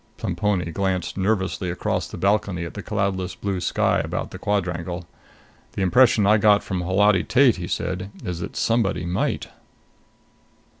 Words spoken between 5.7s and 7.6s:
"The impression I got from Holati Tate,"